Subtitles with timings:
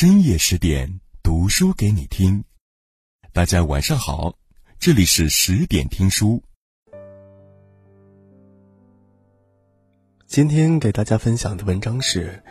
[0.00, 2.42] 深夜十点读书给你听。
[3.34, 4.34] 大家晚上好，
[4.78, 6.42] 这里是十点听书。
[10.26, 12.42] 今天给大家分享的文章是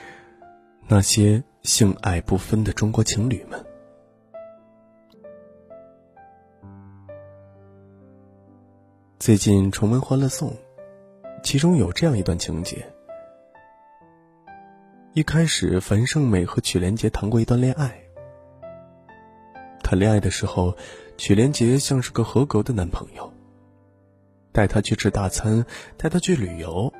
[0.87, 3.65] 那些性爱不分的中国情侣们。
[9.17, 10.51] 最近重温《欢乐颂》，
[11.41, 12.87] 其中有这样一段情节：
[15.13, 17.99] 一开始，樊胜美和曲连杰谈过一段恋爱。
[19.81, 20.77] 谈恋爱的时候，
[21.17, 23.33] 曲连杰像是个合格的男朋友，
[24.51, 25.65] 带她去吃大餐，
[25.97, 26.93] 带她去旅游，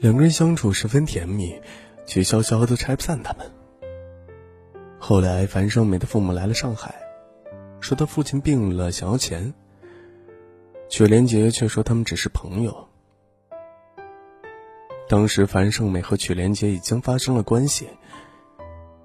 [0.00, 1.58] 两个人相处十分甜蜜，
[2.04, 3.50] 曲筱绡都拆不散他们。
[4.98, 6.94] 后来，樊胜美的父母来了上海，
[7.80, 9.54] 说他父亲病了，想要钱。
[10.90, 12.86] 曲连杰却说他们只是朋友。
[15.14, 17.88] 当时樊胜美和曲连杰已经发生了关系，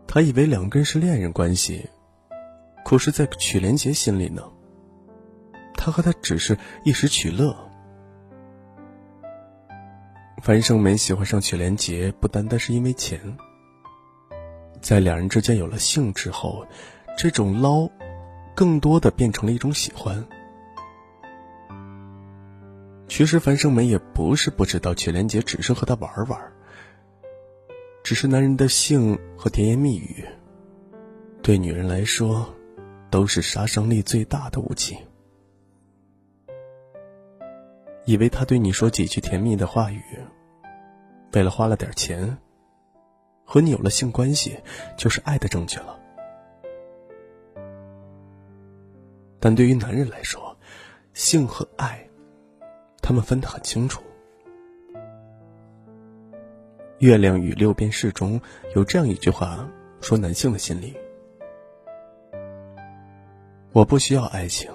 [0.08, 1.88] 他以为两个人是恋人关系，
[2.84, 4.42] 可是，在曲连杰心里呢，
[5.76, 7.56] 他和他只是一时取乐。
[10.42, 13.20] 樊胜美喜欢上曲连杰，不单单是因为钱。
[14.82, 16.66] 在两人之间有了性之后，
[17.16, 17.88] 这种捞，
[18.56, 20.28] 更多的变成了一种喜欢。
[23.20, 26.40] 其实樊胜美也不是不知道曲连杰只是和他玩玩，
[28.02, 30.26] 只是男人的性和甜言蜜语，
[31.44, 32.50] 对女人来说，
[33.10, 34.98] 都是杀伤力最大的武器。
[38.06, 40.02] 以为他对你说几句甜蜜的话语，
[41.34, 42.38] 为了花了点钱，
[43.44, 44.58] 和你有了性关系，
[44.96, 46.00] 就是爱的证据了。
[49.42, 50.58] 但对于男人来说，
[51.14, 52.09] 性和爱。
[53.10, 54.04] 他们分得很清楚。
[57.00, 58.40] 《月亮与六便士》中
[58.76, 59.68] 有这样一句话，
[60.00, 60.96] 说男性的心理：
[63.72, 64.72] 我不需要爱情，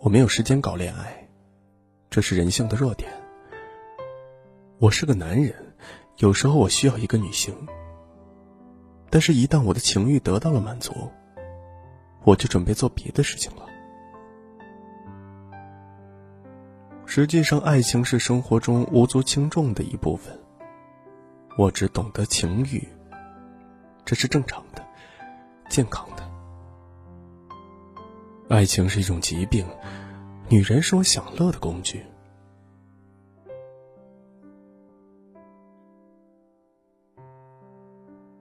[0.00, 1.28] 我没有时间搞恋爱，
[2.08, 3.12] 这是人性的弱点。
[4.78, 5.54] 我是个男人，
[6.16, 7.54] 有时候我需要一个女性，
[9.10, 10.94] 但是一旦我的情欲得到了满足，
[12.24, 13.75] 我就准备做别的事情了。
[17.16, 20.38] 实际上，爱情是生活中无足轻重的一部分。
[21.56, 22.86] 我只懂得情欲，
[24.04, 24.84] 这是正常的、
[25.70, 26.22] 健康的。
[28.50, 29.66] 爱情是一种疾病，
[30.50, 32.04] 女人是我享乐的工具。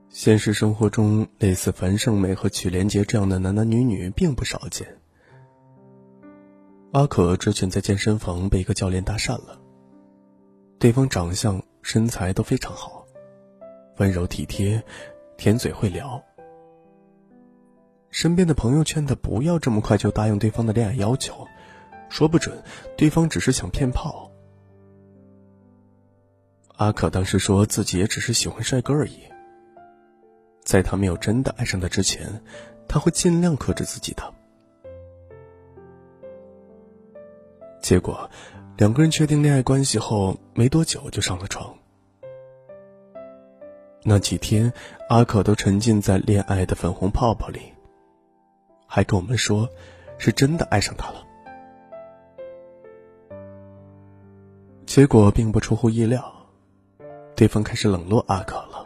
[0.09, 4.85] 现实生活中，类似樊胜美和曲连杰这样的男男女女并不少见。
[6.95, 9.59] 阿可之前在健身房被一个教练搭讪了，
[10.79, 13.05] 对方长相、身材都非常好，
[13.97, 14.81] 温柔体贴，
[15.35, 16.23] 甜嘴会聊。
[18.11, 21.45] 身边的朋友劝他不要这么快就答应对方的恋爱要求，
[22.07, 22.63] 说不准
[22.95, 24.31] 对方只是想骗炮。
[26.77, 29.19] 阿可当时说自己也只是喜欢帅哥而已，
[30.63, 32.41] 在他没有真的爱上他之前，
[32.87, 34.33] 他会尽量克制自己的。
[37.85, 38.27] 结果，
[38.77, 41.71] 两个人确定恋爱关系后没多久就上了床。
[44.03, 44.73] 那几天，
[45.07, 47.61] 阿可都沉浸在恋爱的粉红泡泡里，
[48.87, 49.69] 还跟我们说，
[50.17, 51.23] 是真的爱上他了。
[54.87, 56.33] 结果并不出乎意料，
[57.35, 58.83] 对方开始冷落阿可了。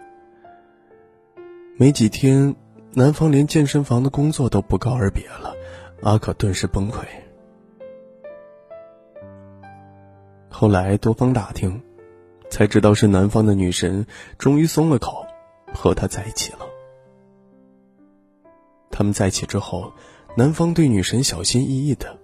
[1.77, 2.53] 没几天，
[2.91, 5.55] 男方连健身房的工作都不告而别了，
[6.01, 7.05] 阿可顿时崩溃。
[10.59, 11.81] 后来多方打听，
[12.49, 14.05] 才知道是男方的女神
[14.37, 15.25] 终于松了口，
[15.73, 16.67] 和他在一起了。
[18.91, 19.93] 他们在一起之后，
[20.35, 22.17] 男方对女神小心翼翼的，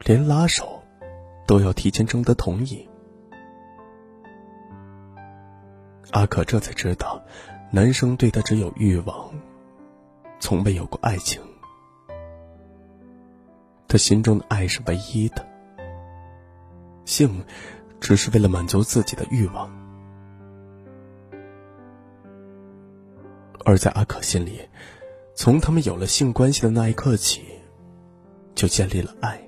[0.00, 0.82] 连拉手
[1.46, 2.84] 都要提前征得同意。
[6.10, 7.22] 阿可这才知道，
[7.70, 9.30] 男生对她只有欲望，
[10.40, 11.40] 从未有过爱情。
[13.86, 15.51] 他心中的爱是唯一的。
[17.04, 17.44] 性，
[18.00, 19.70] 只是为了满足自己的欲望，
[23.64, 24.60] 而在阿可心里，
[25.34, 27.42] 从他们有了性关系的那一刻起，
[28.54, 29.40] 就建立了爱。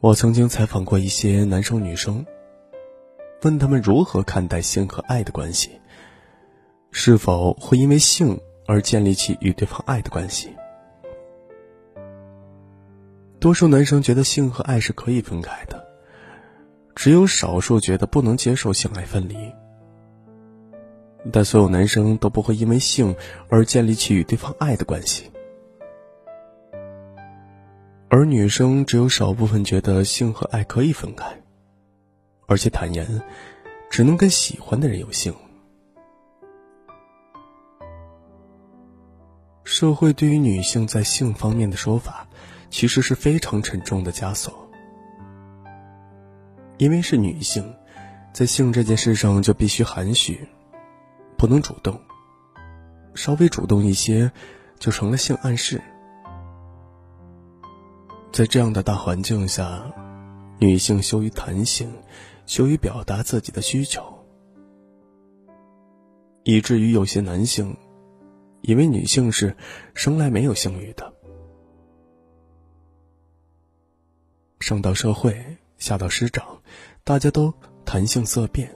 [0.00, 2.26] 我曾经采访过一些男生女生，
[3.42, 5.80] 问他们如何看待性和爱的关系，
[6.90, 10.54] 是否会因为性而建立起与对方爱的关系。
[13.44, 15.86] 多数男生觉得性和爱是可以分开的，
[16.94, 19.36] 只有少数觉得不能接受性爱分离。
[21.30, 23.14] 但所有男生都不会因为性
[23.50, 25.30] 而建立起与对方爱的关系，
[28.08, 31.26] 而女生只有少部分觉得性和爱可以分开，
[32.46, 33.20] 而且坦言
[33.90, 35.34] 只能跟喜欢的人有性。
[39.64, 42.26] 社会对于女性在性方面的说法，
[42.74, 44.52] 其实是非常沉重的枷锁，
[46.76, 47.72] 因为是女性，
[48.32, 50.48] 在性这件事上就必须含蓄。
[51.38, 52.00] 不能主动，
[53.14, 54.28] 稍微主动一些，
[54.80, 55.80] 就成了性暗示。
[58.32, 59.80] 在这样的大环境下，
[60.58, 61.88] 女性羞于谈性，
[62.44, 64.02] 羞于表达自己的需求，
[66.42, 67.76] 以至于有些男性
[68.62, 69.56] 以为女性是
[69.94, 71.13] 生来没有性欲的。
[74.60, 75.44] 上到社会，
[75.78, 76.62] 下到师长，
[77.02, 77.52] 大家都
[77.84, 78.70] 谈性色变。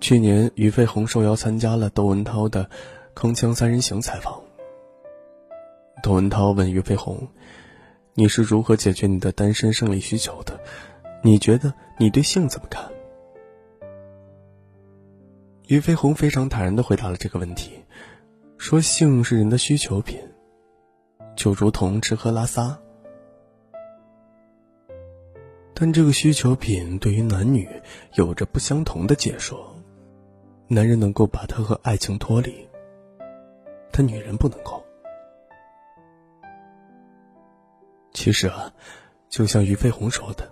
[0.00, 2.68] 去年，俞飞鸿受邀参加了窦文涛的
[3.14, 4.38] 《铿锵三人行》采访。
[6.02, 7.26] 窦文涛问俞飞鸿
[8.12, 10.60] ：“你是如何解决你的单身生理需求的？
[11.22, 12.86] 你觉得你对性怎么看？”
[15.68, 17.72] 俞飞鸿非常坦然的回答了这个问题，
[18.58, 20.20] 说：“性是人的需求品，
[21.36, 22.78] 就如同吃喝拉撒。
[25.74, 27.68] 但这个需求品对于男女
[28.14, 29.70] 有着不相同的解说。”
[30.66, 32.66] 男人能够把它和爱情脱离，
[33.92, 34.82] 但女人不能够。
[38.14, 38.72] 其实啊，
[39.28, 40.50] 就像俞飞鸿说的，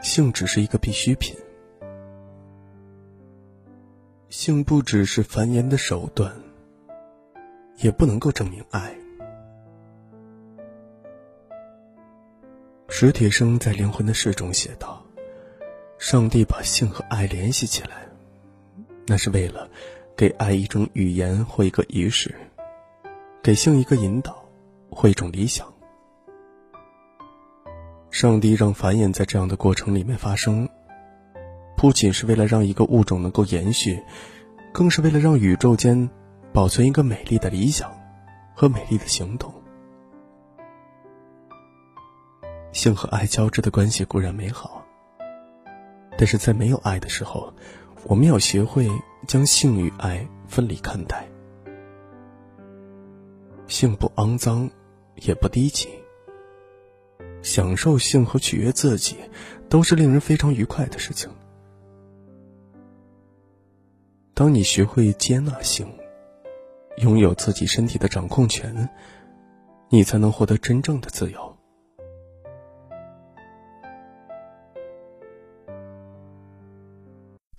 [0.00, 1.36] 性只是一个必需品，
[4.28, 6.32] 性不只是繁衍的手段，
[7.78, 8.94] 也不能够证明爱。
[13.02, 15.02] 史铁生在《灵魂的事》中写道
[15.96, 18.06] ：“上帝把性和爱联系起来。”
[19.08, 19.70] 那是为了
[20.14, 22.34] 给爱一种语言或一个仪式，
[23.42, 24.44] 给性一个引导
[24.90, 25.66] 或一种理想。
[28.10, 30.68] 上帝让繁衍在这样的过程里面发生，
[31.78, 33.98] 不仅是为了让一个物种能够延续，
[34.74, 36.10] 更是为了让宇宙间
[36.52, 37.90] 保存一个美丽的理想
[38.54, 39.50] 和美丽的行动。
[42.72, 44.84] 性和爱交织的关系固然美好，
[46.16, 47.52] 但是在没有爱的时候。
[48.04, 48.88] 我们要学会
[49.26, 51.28] 将性与爱分离看待，
[53.66, 54.70] 性不肮脏，
[55.16, 55.86] 也不低级。
[57.42, 59.18] 享受性和取悦自己，
[59.68, 61.30] 都是令人非常愉快的事情。
[64.32, 65.86] 当你学会接纳性，
[67.02, 68.88] 拥有自己身体的掌控权，
[69.90, 71.49] 你才能获得真正的自由。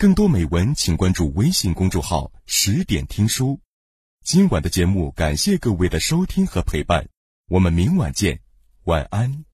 [0.01, 3.59] 更多美文，请关注微信公众号“十点听书”。
[4.25, 7.07] 今晚的节目，感谢各位的收听和陪伴，
[7.49, 8.39] 我们明晚见，
[8.85, 9.45] 晚安。